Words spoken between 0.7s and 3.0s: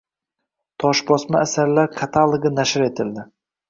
Toshbosma asarlar katalogi nashr